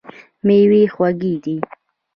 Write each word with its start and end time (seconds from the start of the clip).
میوې 0.45 0.83
خوږې 0.93 1.33
دي. 1.43 1.57